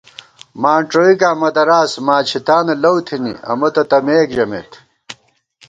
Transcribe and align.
مانڄوئیکاں 0.61 1.35
مہ 1.39 1.49
دَراس 1.55 1.91
ماچِھتانہ 2.05 2.73
لَؤتھنی 2.83 3.33
امہ 3.51 3.69
تہ 3.73 3.83
تمېک 3.89 4.27
ژَمېت 4.35 4.71